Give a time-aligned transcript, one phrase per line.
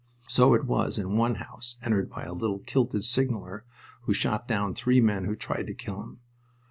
[0.27, 3.65] So it was in one house entered by a little kilted signaler,
[4.05, 6.19] who shot down three men who tried to kill him.